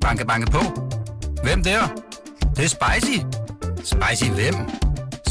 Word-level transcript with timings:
Banke, 0.00 0.26
banke 0.26 0.50
på. 0.50 0.62
Hvem 1.42 1.62
der? 1.62 1.80
Det, 2.40 2.56
det 2.56 2.64
er 2.64 2.72
spicy. 2.78 3.18
Spicy 3.92 4.30
hvem? 4.30 4.54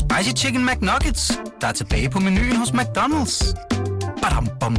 Spicy 0.02 0.44
Chicken 0.44 0.66
McNuggets, 0.66 1.32
der 1.61 1.68
er 1.68 1.72
tilbage 1.72 2.09
på 2.09 2.20
menuen 2.20 2.56
hos 2.56 2.70
McDonald's. 2.70 3.35
Badum, 4.22 4.48
bom, 4.59 4.75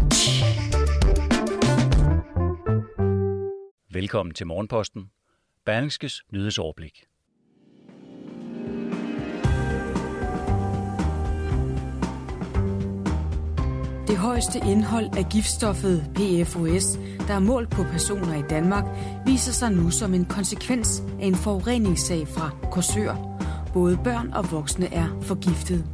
Velkommen 3.92 4.34
til 4.34 4.46
Morgenposten. 4.46 5.10
Berlingskes 5.66 6.22
nyhedsoverblik. 6.32 7.09
Det 14.10 14.18
højeste 14.18 14.58
indhold 14.58 15.16
af 15.16 15.26
giftstoffet 15.28 16.10
PFOS, 16.14 16.98
der 17.28 17.34
er 17.34 17.38
målt 17.38 17.70
på 17.70 17.82
personer 17.82 18.34
i 18.34 18.42
Danmark, 18.50 18.84
viser 19.26 19.52
sig 19.52 19.72
nu 19.72 19.90
som 19.90 20.14
en 20.14 20.24
konsekvens 20.24 21.02
af 21.20 21.26
en 21.26 21.34
forureningssag 21.34 22.28
fra 22.28 22.50
Korsør. 22.70 23.14
Både 23.72 23.98
børn 24.04 24.32
og 24.32 24.52
voksne 24.52 24.94
er 24.94 25.06
forgiftet. 25.22 25.84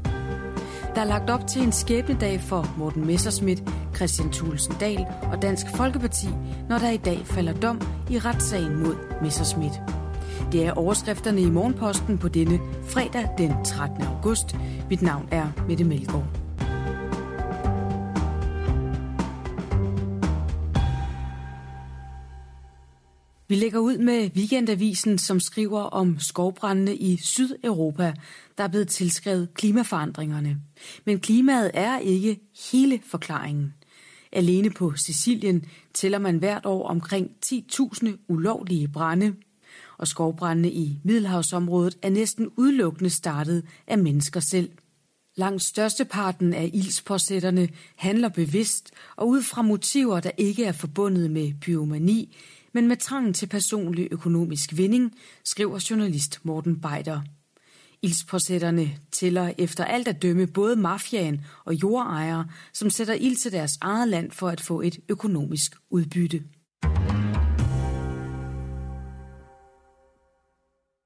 Der 0.94 1.00
er 1.00 1.04
lagt 1.04 1.30
op 1.30 1.46
til 1.46 1.62
en 1.62 1.72
skæbnedag 1.72 2.40
for 2.40 2.74
Morten 2.78 3.06
Messerschmidt, 3.06 3.62
Christian 3.96 4.32
Thulesen 4.32 4.74
Dahl 4.80 5.06
og 5.32 5.42
Dansk 5.42 5.66
Folkeparti, 5.74 6.28
når 6.68 6.78
der 6.78 6.90
i 6.90 6.96
dag 6.96 7.20
falder 7.24 7.52
dom 7.52 7.80
i 8.10 8.18
retssagen 8.18 8.82
mod 8.82 8.94
Messerschmidt. 9.22 9.80
Det 10.52 10.66
er 10.66 10.72
overskrifterne 10.72 11.40
i 11.40 11.50
Morgenposten 11.50 12.18
på 12.18 12.28
denne 12.28 12.60
fredag 12.88 13.28
den 13.38 13.64
13. 13.64 14.02
august. 14.02 14.56
Mit 14.90 15.02
navn 15.02 15.28
er 15.30 15.46
Mette 15.68 15.84
Melgaard. 15.84 16.45
Vi 23.48 23.54
lægger 23.54 23.78
ud 23.78 23.98
med 23.98 24.30
Weekendavisen, 24.36 25.18
som 25.18 25.40
skriver 25.40 25.80
om 25.80 26.18
skovbrændene 26.18 26.96
i 26.96 27.16
Sydeuropa, 27.16 28.14
der 28.58 28.64
er 28.64 28.68
blevet 28.68 28.88
tilskrevet 28.88 29.54
klimaforandringerne. 29.54 30.56
Men 31.04 31.20
klimaet 31.20 31.70
er 31.74 31.98
ikke 31.98 32.40
hele 32.72 33.00
forklaringen. 33.06 33.74
Alene 34.32 34.70
på 34.70 34.92
Sicilien 34.96 35.64
tæller 35.94 36.18
man 36.18 36.38
hvert 36.38 36.66
år 36.66 36.88
omkring 36.88 37.30
10.000 37.46 38.08
ulovlige 38.28 38.88
brænde, 38.88 39.34
og 39.98 40.08
skovbrændene 40.08 40.70
i 40.70 41.00
Middelhavsområdet 41.04 41.98
er 42.02 42.10
næsten 42.10 42.48
udelukkende 42.56 43.10
startet 43.10 43.64
af 43.86 43.98
mennesker 43.98 44.40
selv. 44.40 44.70
Langt 45.36 45.62
størsteparten 45.62 46.54
af 46.54 46.70
ildspåsætterne 46.74 47.68
handler 47.96 48.28
bevidst 48.28 48.90
og 49.16 49.28
ud 49.28 49.42
fra 49.42 49.62
motiver, 49.62 50.20
der 50.20 50.30
ikke 50.36 50.64
er 50.64 50.72
forbundet 50.72 51.30
med 51.30 51.52
pyromani, 51.60 52.36
men 52.76 52.88
med 52.88 52.96
trangen 52.96 53.34
til 53.34 53.46
personlig 53.46 54.08
økonomisk 54.10 54.76
vinding, 54.76 55.14
skriver 55.44 55.86
journalist 55.90 56.40
Morten 56.42 56.80
Beider. 56.80 57.20
Ildspåsætterne 58.02 58.90
tæller 59.12 59.52
efter 59.58 59.84
alt 59.84 60.08
at 60.08 60.22
dømme 60.22 60.46
både 60.46 60.76
mafiaen 60.76 61.44
og 61.64 61.74
jordejere, 61.74 62.48
som 62.72 62.90
sætter 62.90 63.14
ild 63.14 63.36
til 63.36 63.52
deres 63.52 63.78
eget 63.80 64.08
land 64.08 64.30
for 64.30 64.48
at 64.48 64.60
få 64.60 64.80
et 64.80 64.98
økonomisk 65.08 65.76
udbytte. 65.90 66.42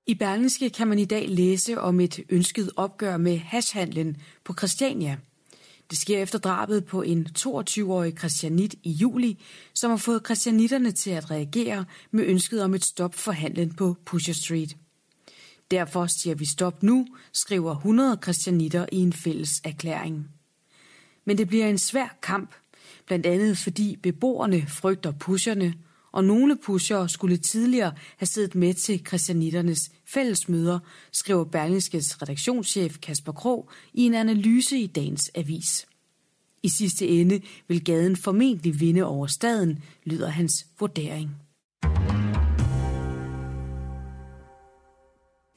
I 0.06 0.14
Berlingske 0.14 0.70
kan 0.70 0.88
man 0.88 0.98
i 0.98 1.04
dag 1.04 1.28
læse 1.28 1.80
om 1.80 2.00
et 2.00 2.20
ønsket 2.28 2.70
opgør 2.76 3.16
med 3.16 3.38
hashhandlen 3.38 4.16
på 4.44 4.54
Christiania– 4.54 5.18
det 5.90 5.98
sker 5.98 6.22
efter 6.22 6.38
drabet 6.38 6.84
på 6.84 7.02
en 7.02 7.26
22-årig 7.38 8.18
christianit 8.18 8.74
i 8.82 8.90
juli, 8.90 9.42
som 9.74 9.90
har 9.90 9.96
fået 9.96 10.22
christianitterne 10.24 10.92
til 10.92 11.10
at 11.10 11.30
reagere 11.30 11.84
med 12.10 12.24
ønsket 12.24 12.62
om 12.62 12.74
et 12.74 12.84
stop 12.84 13.14
for 13.14 13.32
handlen 13.32 13.74
på 13.74 13.96
Pusher 14.06 14.34
Street. 14.34 14.76
Derfor 15.70 16.06
siger 16.06 16.34
vi 16.34 16.44
stop 16.44 16.82
nu, 16.82 17.06
skriver 17.32 17.76
100 17.76 18.18
christianitter 18.22 18.86
i 18.92 18.96
en 18.96 19.12
fælles 19.12 19.60
erklæring. 19.64 20.28
Men 21.24 21.38
det 21.38 21.48
bliver 21.48 21.66
en 21.66 21.78
svær 21.78 22.18
kamp, 22.22 22.54
blandt 23.06 23.26
andet 23.26 23.58
fordi 23.58 23.96
beboerne 24.02 24.66
frygter 24.68 25.12
pusherne, 25.12 25.74
og 26.12 26.24
nogle 26.24 26.56
pushere 26.56 27.08
skulle 27.08 27.36
tidligere 27.36 27.92
have 28.16 28.26
siddet 28.26 28.54
med 28.54 28.74
til 28.74 29.06
christianitternes 29.06 29.90
fællesmøder, 30.06 30.78
skriver 31.12 31.44
Berlingskes 31.44 32.22
redaktionschef 32.22 32.98
Kasper 32.98 33.32
Krog 33.32 33.70
i 33.92 34.02
en 34.02 34.14
analyse 34.14 34.78
i 34.78 34.86
dagens 34.86 35.30
avis. 35.34 35.86
I 36.62 36.68
sidste 36.68 37.08
ende 37.08 37.40
vil 37.68 37.84
gaden 37.84 38.16
formentlig 38.16 38.80
vinde 38.80 39.04
over 39.04 39.26
staden, 39.26 39.78
lyder 40.04 40.28
hans 40.28 40.66
vurdering. 40.80 41.30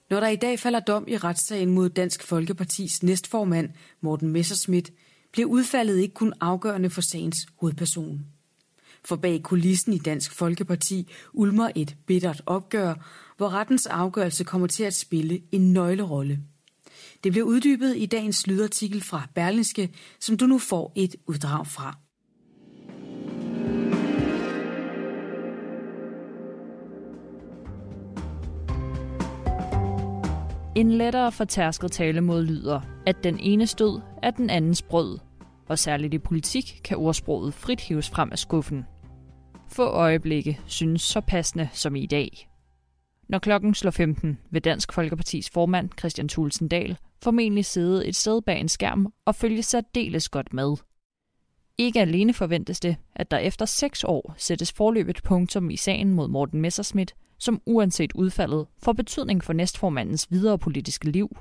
Når 0.09 0.19
der 0.19 0.27
i 0.27 0.35
dag 0.35 0.59
falder 0.59 0.79
dom 0.79 1.05
i 1.07 1.17
retssagen 1.17 1.69
mod 1.71 1.89
Dansk 1.89 2.23
Folkepartis 2.23 3.03
næstformand 3.03 3.69
Morten 4.01 4.29
Messerschmidt, 4.29 4.91
bliver 5.31 5.47
udfaldet 5.47 5.99
ikke 5.99 6.13
kun 6.13 6.33
afgørende 6.41 6.89
for 6.89 7.01
sagens 7.01 7.37
hovedperson. 7.59 8.25
For 9.05 9.15
bag 9.15 9.43
kulissen 9.43 9.93
i 9.93 9.97
Dansk 9.97 10.31
Folkeparti 10.31 11.11
ulmer 11.33 11.71
et 11.75 11.95
bittert 12.05 12.41
opgør, 12.45 12.93
hvor 13.37 13.49
rettens 13.49 13.85
afgørelse 13.85 14.43
kommer 14.43 14.67
til 14.67 14.83
at 14.83 14.95
spille 14.95 15.41
en 15.51 15.73
nøglerolle. 15.73 16.39
Det 17.23 17.31
blev 17.31 17.43
uddybet 17.43 17.97
i 17.97 18.05
dagens 18.05 18.47
lydartikel 18.47 19.01
fra 19.01 19.27
Berlingske, 19.35 19.89
som 20.19 20.37
du 20.37 20.45
nu 20.45 20.57
får 20.57 20.91
et 20.95 21.15
uddrag 21.27 21.67
fra. 21.67 21.97
En 30.75 30.91
lettere 30.91 31.31
fortærsket 31.31 32.23
mod 32.23 32.43
lyder, 32.43 32.81
at 33.05 33.23
den 33.23 33.39
ene 33.39 33.67
stød 33.67 34.01
er 34.23 34.31
den 34.31 34.49
andens 34.49 34.81
brød, 34.81 35.19
og 35.67 35.79
særligt 35.79 36.13
i 36.13 36.19
politik 36.19 36.81
kan 36.83 36.97
ordsproget 36.97 37.53
frit 37.53 37.81
hives 37.81 38.09
frem 38.09 38.31
af 38.31 38.39
skuffen. 38.39 38.85
Få 39.67 39.83
øjeblikke 39.83 40.59
synes 40.65 41.01
så 41.01 41.21
passende 41.21 41.69
som 41.73 41.95
i 41.95 42.05
dag. 42.05 42.49
Når 43.29 43.39
klokken 43.39 43.73
slår 43.73 43.91
15, 43.91 44.37
vil 44.51 44.63
Dansk 44.63 44.93
Folkepartis 44.93 45.49
formand 45.49 45.89
Christian 45.99 46.29
Thulsen 46.29 46.67
Dahl 46.67 46.97
formentlig 47.23 47.65
sidde 47.65 48.07
et 48.07 48.15
sted 48.15 48.41
bag 48.41 48.59
en 48.59 48.69
skærm 48.69 49.13
og 49.25 49.35
følge 49.35 49.63
særdeles 49.63 50.29
godt 50.29 50.53
med. 50.53 50.75
Ikke 51.77 52.01
alene 52.01 52.33
forventes 52.33 52.79
det, 52.79 52.95
at 53.15 53.31
der 53.31 53.37
efter 53.37 53.65
seks 53.65 54.03
år 54.03 54.33
sættes 54.37 54.71
forløbet 54.71 55.21
punktum 55.23 55.69
i 55.69 55.77
sagen 55.77 56.13
mod 56.13 56.27
Morten 56.27 56.61
Messerschmidt, 56.61 57.15
som 57.39 57.61
uanset 57.65 58.13
udfaldet 58.15 58.67
får 58.83 58.93
betydning 58.93 59.43
for 59.43 59.53
næstformandens 59.53 60.27
videre 60.31 60.59
politiske 60.59 61.11
liv. 61.11 61.37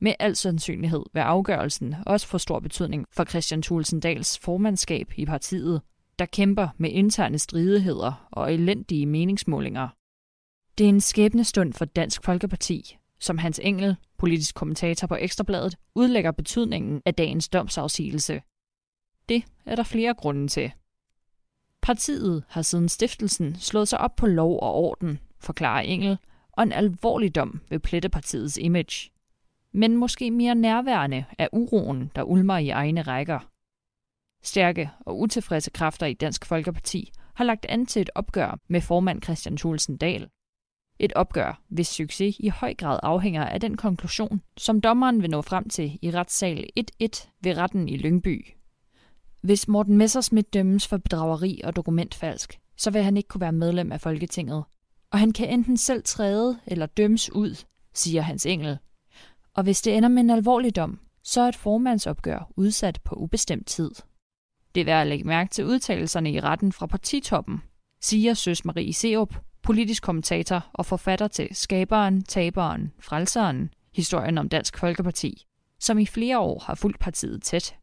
Med 0.00 0.14
al 0.18 0.36
sandsynlighed 0.36 1.02
vil 1.12 1.20
afgørelsen 1.20 1.94
også 2.06 2.26
få 2.26 2.38
stor 2.38 2.60
betydning 2.60 3.06
for 3.12 3.24
Christian 3.24 3.62
Thulsensdals 3.62 4.38
formandskab 4.38 5.12
i 5.16 5.26
partiet, 5.26 5.82
der 6.18 6.26
kæmper 6.26 6.68
med 6.78 6.90
interne 6.90 7.38
stridigheder 7.38 8.28
og 8.30 8.54
elendige 8.54 9.06
meningsmålinger. 9.06 9.88
Det 10.78 10.84
er 10.84 10.88
en 10.88 11.00
skæbnestund 11.00 11.72
for 11.72 11.84
Dansk 11.84 12.24
Folkeparti, 12.24 12.96
som 13.20 13.38
Hans 13.38 13.60
Engel, 13.62 13.96
politisk 14.22 14.54
kommentator 14.54 15.06
på 15.06 15.16
Ekstrabladet, 15.20 15.76
udlægger 15.94 16.30
betydningen 16.30 17.02
af 17.06 17.14
dagens 17.14 17.48
domsafsigelse. 17.48 18.42
Det 19.28 19.44
er 19.66 19.76
der 19.76 19.82
flere 19.82 20.14
grunde 20.14 20.48
til. 20.48 20.72
Partiet 21.80 22.44
har 22.48 22.62
siden 22.62 22.88
stiftelsen 22.88 23.56
slået 23.56 23.88
sig 23.88 23.98
op 23.98 24.16
på 24.16 24.26
lov 24.26 24.58
og 24.62 24.74
orden, 24.74 25.18
forklarer 25.40 25.80
Engel, 25.80 26.18
og 26.52 26.62
en 26.62 26.72
alvorlig 26.72 27.34
dom 27.34 27.60
vil 27.68 27.80
plette 27.80 28.08
partiets 28.08 28.56
image. 28.56 29.10
Men 29.72 29.96
måske 29.96 30.30
mere 30.30 30.54
nærværende 30.54 31.24
er 31.38 31.48
uroen, 31.52 32.10
der 32.16 32.22
ulmer 32.22 32.58
i 32.58 32.68
egne 32.68 33.02
rækker. 33.02 33.50
Stærke 34.42 34.90
og 35.00 35.20
utilfredse 35.20 35.70
kræfter 35.70 36.06
i 36.06 36.14
Dansk 36.14 36.46
Folkeparti 36.46 37.12
har 37.34 37.44
lagt 37.44 37.66
an 37.68 37.86
til 37.86 38.02
et 38.02 38.10
opgør 38.14 38.58
med 38.68 38.80
formand 38.80 39.22
Christian 39.22 39.56
Thulsen 39.56 39.96
Dahl. 39.96 40.28
Et 41.02 41.12
opgør, 41.12 41.60
hvis 41.68 41.88
succes 41.88 42.36
i 42.38 42.48
høj 42.48 42.74
grad 42.74 42.98
afhænger 43.02 43.44
af 43.44 43.60
den 43.60 43.76
konklusion, 43.76 44.42
som 44.56 44.80
dommeren 44.80 45.22
vil 45.22 45.30
nå 45.30 45.42
frem 45.42 45.68
til 45.68 45.98
i 46.02 46.10
retssal 46.10 46.66
1-1 46.80 47.28
ved 47.40 47.56
retten 47.56 47.88
i 47.88 47.96
Lyngby. 47.96 48.46
Hvis 49.40 49.68
Morten 49.68 49.96
Messersmith 49.96 50.48
dømmes 50.52 50.88
for 50.88 50.96
bedrageri 50.96 51.60
og 51.64 51.76
dokumentfalsk, 51.76 52.58
så 52.76 52.90
vil 52.90 53.02
han 53.02 53.16
ikke 53.16 53.28
kunne 53.28 53.40
være 53.40 53.52
medlem 53.52 53.92
af 53.92 54.00
Folketinget. 54.00 54.64
Og 55.10 55.18
han 55.18 55.32
kan 55.32 55.48
enten 55.48 55.76
selv 55.76 56.02
træde 56.04 56.58
eller 56.66 56.86
dømmes 56.86 57.32
ud, 57.32 57.64
siger 57.94 58.22
Hans 58.22 58.46
Engel. 58.46 58.78
Og 59.54 59.62
hvis 59.62 59.82
det 59.82 59.96
ender 59.96 60.08
med 60.08 60.22
en 60.22 60.30
alvorlig 60.30 60.76
dom, 60.76 61.00
så 61.22 61.40
er 61.40 61.48
et 61.48 61.56
formandsopgør 61.56 62.50
udsat 62.56 63.00
på 63.04 63.14
ubestemt 63.14 63.66
tid. 63.66 63.90
Det 64.74 64.80
er 64.80 64.84
værd 64.84 65.00
at 65.00 65.06
lægge 65.06 65.24
mærke 65.24 65.50
til 65.50 65.66
udtalelserne 65.66 66.32
i 66.32 66.40
retten 66.40 66.72
fra 66.72 66.86
partitoppen, 66.86 67.62
siger 68.00 68.34
Søs 68.34 68.64
Marie 68.64 68.92
Seup, 68.92 69.34
politisk 69.62 70.02
kommentator 70.02 70.70
og 70.72 70.86
forfatter 70.86 71.28
til 71.28 71.48
Skaberen, 71.52 72.22
Taberen, 72.22 72.92
Frelseren, 73.00 73.70
historien 73.94 74.38
om 74.38 74.48
Dansk 74.48 74.78
Folkeparti, 74.78 75.46
som 75.80 75.98
i 75.98 76.06
flere 76.06 76.38
år 76.38 76.62
har 76.66 76.74
fulgt 76.74 76.98
partiet 76.98 77.42
tæt. 77.42 77.74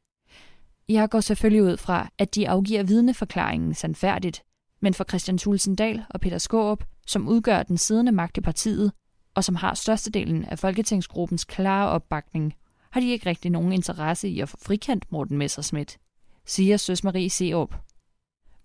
Jeg 0.90 1.10
går 1.10 1.20
selvfølgelig 1.20 1.64
ud 1.64 1.78
fra, 1.78 2.10
at 2.18 2.36
de 2.36 2.50
afgiver 2.50 2.84
vidneforklaringen 2.84 3.74
sandfærdigt, 3.74 4.44
Men 4.82 4.94
for 4.94 5.04
Christian 5.04 5.38
Tulsendal 5.38 6.04
og 6.10 6.22
Peter 6.22 6.38
Skåb, 6.38 6.84
som 7.08 7.28
udgør 7.28 7.64
den 7.64 7.78
siddende 7.78 8.12
magt 8.12 8.38
i 8.38 8.42
partiet, 8.42 8.92
og 9.36 9.44
som 9.44 9.56
har 9.56 9.74
størstedelen 9.74 10.46
af 10.46 10.60
Folketingsgruppens 10.60 11.46
klare 11.46 11.90
opbakning, 11.90 12.56
har 12.92 13.02
de 13.02 13.10
ikke 13.10 13.30
rigtig 13.30 13.52
nogen 13.52 13.72
interesse 13.72 14.30
i 14.30 14.40
at 14.40 14.50
få 14.50 14.58
frikendt 14.62 15.12
Morten 15.12 15.38
Messerschmidt, 15.38 15.98
siger 16.46 16.78
Søs 16.78 17.04
Marie 17.04 17.30
Seop. 17.30 17.76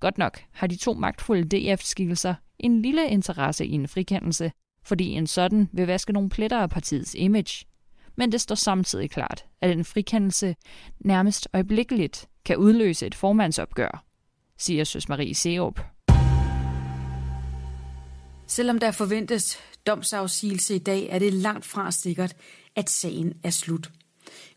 Godt 0.01 0.19
nok 0.19 0.41
har 0.53 0.67
de 0.67 0.77
to 0.77 0.95
magtfulde 0.95 1.73
DF-skikkelser 1.73 2.35
en 2.59 2.83
lille 2.83 3.09
interesse 3.09 3.67
i 3.67 3.73
en 3.73 3.89
frikendelse, 3.89 4.53
fordi 4.85 5.09
en 5.09 5.27
sådan 5.27 5.69
vil 5.73 5.87
vaske 5.87 6.13
nogle 6.13 6.29
pletter 6.29 6.59
af 6.59 6.71
partiets 6.71 7.15
image. 7.19 7.67
Men 8.17 8.33
det 8.33 8.41
står 8.41 8.55
samtidig 8.55 9.11
klart, 9.11 9.45
at 9.61 9.71
en 9.71 9.85
frikendelse 9.85 10.57
nærmest 11.01 11.49
øjeblikkeligt 11.53 12.29
kan 12.45 12.57
udløse 12.57 13.07
et 13.07 13.15
formandsopgør, 13.15 14.05
siger 14.59 14.85
Søs 14.85 15.09
Marie 15.09 15.35
Seop. 15.35 15.81
Selvom 18.47 18.79
der 18.79 18.91
forventes 18.91 19.59
domsafsigelse 19.87 20.75
i 20.75 20.79
dag, 20.79 21.09
er 21.11 21.19
det 21.19 21.33
langt 21.33 21.65
fra 21.65 21.91
sikkert, 21.91 22.37
at 22.77 22.91
sagen 22.91 23.33
er 23.43 23.51
slut. 23.51 23.91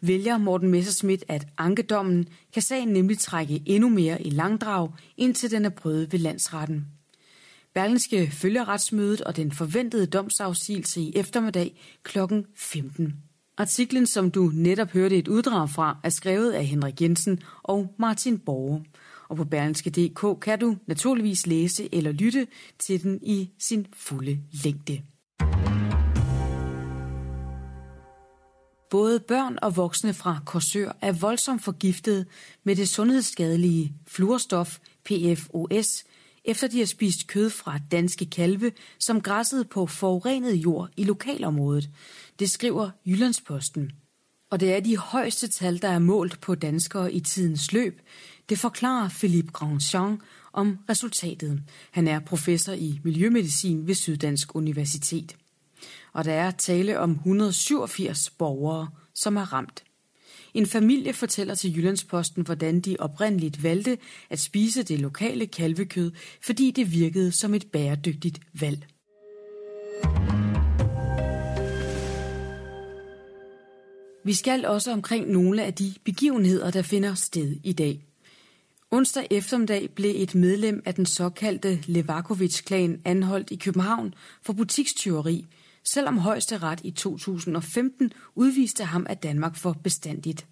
Vælger 0.01 0.37
Morten 0.37 0.69
Messerschmidt 0.69 1.23
at 1.27 1.47
ankedommen, 1.57 2.27
kan 2.53 2.61
sagen 2.61 2.87
nemlig 2.87 3.19
trække 3.19 3.61
endnu 3.65 3.89
mere 3.89 4.21
i 4.21 4.29
langdrag, 4.29 4.91
indtil 5.17 5.51
den 5.51 5.65
er 5.65 5.69
prøvet 5.69 6.11
ved 6.11 6.19
landsretten. 6.19 6.96
Berlingske 7.77 8.31
følger 8.31 8.67
retsmødet 8.67 9.21
og 9.21 9.35
den 9.35 9.51
forventede 9.51 10.05
domsafsigelse 10.05 11.01
i 11.01 11.11
eftermiddag 11.15 11.81
kl. 12.03 12.17
15. 12.55 13.13
Artiklen, 13.57 14.07
som 14.07 14.31
du 14.31 14.51
netop 14.53 14.91
hørte 14.91 15.17
et 15.17 15.27
uddrag 15.27 15.69
fra, 15.69 15.97
er 16.03 16.09
skrevet 16.09 16.51
af 16.51 16.65
Henrik 16.65 17.01
Jensen 17.01 17.39
og 17.63 17.93
Martin 17.99 18.39
Borge. 18.39 18.85
Og 19.29 19.37
på 19.37 19.43
berlingske.dk 19.43 20.41
kan 20.41 20.59
du 20.59 20.77
naturligvis 20.87 21.47
læse 21.47 21.89
eller 21.95 22.11
lytte 22.11 22.47
til 22.79 23.03
den 23.03 23.19
i 23.21 23.49
sin 23.59 23.87
fulde 23.93 24.39
længde. 24.63 25.01
Både 28.89 29.19
børn 29.19 29.57
og 29.61 29.75
voksne 29.75 30.13
fra 30.13 30.39
Korsør 30.45 30.97
er 31.01 31.11
voldsomt 31.11 31.63
forgiftet 31.63 32.27
med 32.63 32.75
det 32.75 32.89
sundhedsskadelige 32.89 33.93
fluorstof 34.07 34.77
PFOS, 35.05 36.03
efter 36.47 36.67
de 36.67 36.79
har 36.79 36.85
spist 36.85 37.27
kød 37.27 37.49
fra 37.49 37.79
danske 37.91 38.25
kalve, 38.25 38.71
som 38.99 39.21
græssede 39.21 39.65
på 39.65 39.87
forurenet 39.87 40.55
jord 40.55 40.89
i 40.97 41.03
lokalområdet. 41.03 41.89
Det 42.39 42.49
skriver 42.49 42.89
Jyllandsposten. 43.05 43.91
Og 44.49 44.59
det 44.59 44.73
er 44.73 44.79
de 44.79 44.97
højeste 44.97 45.47
tal, 45.47 45.81
der 45.81 45.89
er 45.89 45.99
målt 45.99 46.41
på 46.41 46.55
danskere 46.55 47.13
i 47.13 47.19
tidens 47.19 47.73
løb. 47.73 48.01
Det 48.49 48.59
forklarer 48.59 49.09
Philippe 49.09 49.51
Grandjean 49.51 50.21
om 50.53 50.77
resultatet. 50.89 51.63
Han 51.91 52.07
er 52.07 52.19
professor 52.19 52.73
i 52.73 52.99
miljømedicin 53.03 53.87
ved 53.87 53.95
Syddansk 53.95 54.55
Universitet 54.55 55.35
og 56.17 56.25
der 56.25 56.33
er 56.33 56.51
tale 56.51 56.99
om 56.99 57.11
187 57.11 58.29
borgere, 58.29 58.87
som 59.13 59.37
er 59.37 59.53
ramt. 59.53 59.83
En 60.57 60.65
familie 60.65 61.13
fortæller 61.13 61.55
til 61.55 61.77
Jyllandsposten, 61.77 62.43
hvordan 62.43 62.79
de 62.79 62.95
oprindeligt 62.99 63.63
valgte 63.63 63.97
at 64.29 64.39
spise 64.39 64.83
det 64.83 64.99
lokale 64.99 65.47
kalvekød, 65.47 66.11
fordi 66.41 66.71
det 66.71 66.91
virkede 66.91 67.31
som 67.31 67.53
et 67.53 67.67
bæredygtigt 67.71 68.39
valg. 68.59 68.87
Vi 74.23 74.33
skal 74.33 74.65
også 74.65 74.91
omkring 74.91 75.31
nogle 75.31 75.63
af 75.63 75.73
de 75.73 75.93
begivenheder, 76.03 76.71
der 76.71 76.81
finder 76.81 77.13
sted 77.13 77.55
i 77.63 77.73
dag. 77.73 78.05
Onsdag 78.91 79.27
eftermiddag 79.31 79.89
blev 79.95 80.13
et 80.15 80.35
medlem 80.35 80.81
af 80.85 80.95
den 80.95 81.05
såkaldte 81.05 81.79
Levakovic-klan 81.87 83.01
anholdt 83.05 83.51
i 83.51 83.55
København 83.55 84.13
for 84.41 84.53
butikstyveri– 84.53 85.45
selvom 85.93 86.17
højesteret 86.17 86.81
i 86.83 86.91
2015 86.91 88.11
udviste 88.35 88.83
ham 88.83 89.05
af 89.09 89.17
Danmark 89.17 89.55
for 89.55 89.73
bestandigt. 89.83 90.47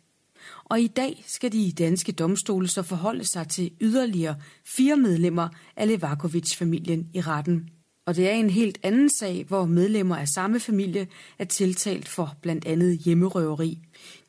Og 0.63 0.81
i 0.81 0.87
dag 0.87 1.23
skal 1.27 1.51
de 1.51 1.71
danske 1.71 2.11
domstole 2.11 2.67
så 2.67 2.81
forholde 2.81 3.23
sig 3.23 3.47
til 3.47 3.71
yderligere 3.81 4.35
fire 4.65 4.97
medlemmer 4.97 5.47
af 5.75 5.87
Levakovic-familien 5.87 7.09
i 7.13 7.21
retten. 7.21 7.69
Og 8.07 8.15
det 8.15 8.29
er 8.29 8.33
en 8.33 8.49
helt 8.49 8.79
anden 8.83 9.09
sag, 9.09 9.45
hvor 9.47 9.65
medlemmer 9.65 10.15
af 10.15 10.27
samme 10.27 10.59
familie 10.59 11.07
er 11.39 11.45
tiltalt 11.45 12.07
for 12.07 12.35
blandt 12.41 12.65
andet 12.65 12.97
hjemmerøveri. 12.97 13.79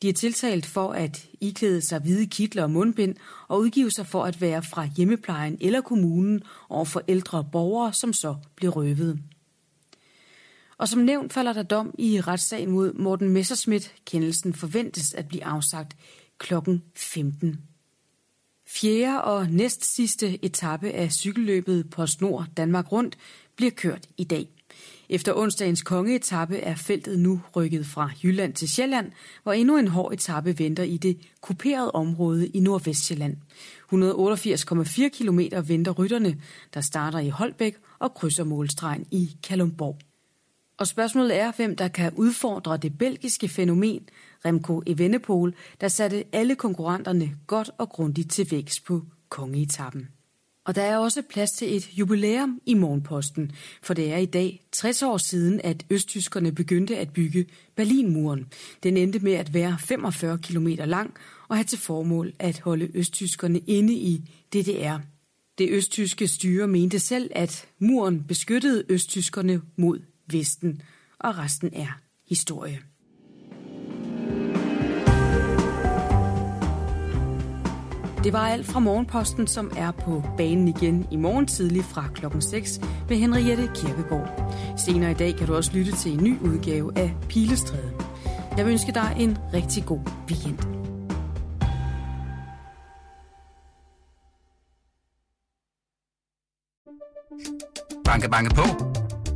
De 0.02 0.08
er 0.08 0.12
tiltalt 0.12 0.66
for 0.66 0.92
at 0.92 1.26
iklæde 1.40 1.80
sig 1.80 2.00
hvide 2.00 2.26
kitler 2.26 2.62
og 2.62 2.70
mundbind 2.70 3.14
og 3.48 3.60
udgive 3.60 3.90
sig 3.90 4.06
for 4.06 4.24
at 4.24 4.40
være 4.40 4.62
fra 4.62 4.88
hjemmeplejen 4.96 5.58
eller 5.60 5.80
kommunen 5.80 6.42
over 6.68 6.84
for 6.84 7.02
ældre 7.08 7.44
borgere, 7.52 7.92
som 7.92 8.12
så 8.12 8.36
bliver 8.56 8.72
røvet. 8.72 9.18
Og 10.78 10.88
som 10.88 11.00
nævnt 11.02 11.32
falder 11.32 11.52
der 11.52 11.62
dom 11.62 11.94
i 11.98 12.20
retssagen 12.20 12.70
mod 12.70 12.92
Morten 12.92 13.28
Messerschmidt. 13.28 13.94
Kendelsen 14.04 14.54
forventes 14.54 15.14
at 15.14 15.28
blive 15.28 15.44
afsagt 15.44 15.96
klokken 16.38 16.82
15. 16.94 17.60
Fjerde 18.68 19.24
og 19.24 19.46
næst 19.50 19.94
sidste 19.94 20.44
etape 20.44 20.90
af 20.90 21.12
cykelløbet 21.12 21.90
på 21.90 22.06
Snor 22.06 22.46
Danmark 22.56 22.92
Rundt 22.92 23.18
bliver 23.56 23.70
kørt 23.70 24.06
i 24.16 24.24
dag. 24.24 24.48
Efter 25.08 25.34
onsdagens 25.34 25.82
kongeetappe 25.82 26.58
er 26.58 26.74
feltet 26.74 27.18
nu 27.18 27.40
rykket 27.56 27.86
fra 27.86 28.10
Jylland 28.22 28.54
til 28.54 28.68
Sjælland, 28.68 29.12
hvor 29.42 29.52
endnu 29.52 29.76
en 29.76 29.88
hård 29.88 30.12
etape 30.12 30.58
venter 30.58 30.82
i 30.82 30.96
det 30.96 31.18
kuperede 31.40 31.90
område 31.90 32.48
i 32.48 32.60
Nordvestjylland. 32.60 33.36
188,4 33.92 35.08
km 35.08 35.40
venter 35.68 35.92
rytterne, 35.92 36.40
der 36.74 36.80
starter 36.80 37.18
i 37.18 37.28
Holbæk 37.28 37.76
og 37.98 38.14
krydser 38.14 38.44
målstregen 38.44 39.06
i 39.10 39.36
Kalumborg. 39.42 39.98
Og 40.78 40.86
spørgsmålet 40.86 41.36
er, 41.36 41.52
hvem 41.56 41.76
der 41.76 41.88
kan 41.88 42.12
udfordre 42.16 42.76
det 42.76 42.98
belgiske 42.98 43.48
fænomen 43.48 44.08
Remco 44.44 44.82
Evenepoel, 44.86 45.54
der 45.80 45.88
satte 45.88 46.24
alle 46.32 46.54
konkurrenterne 46.54 47.36
godt 47.46 47.70
og 47.78 47.88
grundigt 47.88 48.30
til 48.30 48.50
vækst 48.50 48.84
på 48.84 49.02
kongeetappen. 49.28 50.08
Og 50.64 50.74
der 50.74 50.82
er 50.82 50.98
også 50.98 51.22
plads 51.22 51.52
til 51.52 51.76
et 51.76 51.98
jubilæum 51.98 52.60
i 52.66 52.74
Morgenposten, 52.74 53.52
for 53.82 53.94
det 53.94 54.12
er 54.12 54.16
i 54.16 54.26
dag 54.26 54.62
60 54.72 55.02
år 55.02 55.16
siden, 55.16 55.60
at 55.64 55.86
østtyskerne 55.90 56.52
begyndte 56.52 56.96
at 56.96 57.12
bygge 57.12 57.46
Berlinmuren. 57.76 58.46
Den 58.82 58.96
endte 58.96 59.18
med 59.18 59.32
at 59.32 59.54
være 59.54 59.76
45 59.80 60.38
km 60.38 60.68
lang 60.68 61.14
og 61.48 61.56
have 61.56 61.64
til 61.64 61.78
formål 61.78 62.32
at 62.38 62.60
holde 62.60 62.90
østtyskerne 62.94 63.58
inde 63.58 63.92
i 63.92 64.30
DDR. 64.52 64.98
Det 65.58 65.70
østtyske 65.70 66.28
styre 66.28 66.68
mente 66.68 66.98
selv, 66.98 67.30
at 67.34 67.68
muren 67.78 68.24
beskyttede 68.28 68.84
østtyskerne 68.88 69.62
mod 69.76 70.00
Vesten, 70.32 70.82
og 71.18 71.38
resten 71.38 71.70
er 71.72 72.00
historie. 72.28 72.78
Det 78.26 78.32
var 78.32 78.48
alt 78.48 78.66
fra 78.66 78.80
Morgenposten, 78.80 79.46
som 79.46 79.70
er 79.76 79.90
på 79.90 80.22
banen 80.36 80.68
igen 80.68 81.06
i 81.10 81.16
morgen 81.16 81.46
tidlig 81.46 81.84
fra 81.84 82.08
klokken 82.14 82.42
6 82.42 82.80
med 83.08 83.16
Henriette 83.16 83.70
Kirkegaard. 83.74 84.54
Senere 84.76 85.10
i 85.10 85.14
dag 85.14 85.36
kan 85.36 85.46
du 85.46 85.54
også 85.54 85.72
lytte 85.74 85.92
til 85.92 86.12
en 86.12 86.24
ny 86.24 86.40
udgave 86.40 86.98
af 86.98 87.14
Pilestræde. 87.28 87.92
Jeg 88.56 88.64
vil 88.64 88.72
ønske 88.72 88.92
dig 88.92 89.16
en 89.18 89.38
rigtig 89.52 89.84
god 89.84 90.00
weekend. 90.28 90.58
Banke, 98.04 98.30
banke 98.30 98.54
på. 98.54 98.62